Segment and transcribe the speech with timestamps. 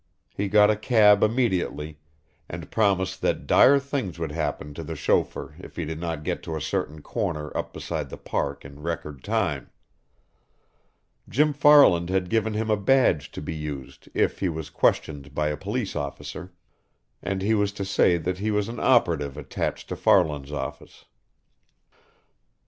[0.35, 1.99] He got a cab immediately,
[2.49, 6.41] and promised that dire things would happen to the chauffeur if he did not get
[6.41, 9.69] to a certain corner up beside the Park in record time.
[11.29, 15.49] Jim Farland had given him a badge to be used if he was questioned by
[15.49, 16.51] a police officer,
[17.21, 21.05] and he was to say that he was an operative attached to Farland's office.